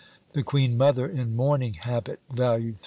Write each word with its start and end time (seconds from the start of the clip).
The 0.33 0.41
Queen 0.41 0.77
mother 0.79 1.07
in 1.07 1.35
mourning 1.35 1.75
habit, 1.75 2.21
valued 2.27 2.77
£3. 2.77 2.79